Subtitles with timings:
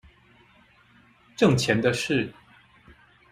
[1.37, 2.33] 掙錢的事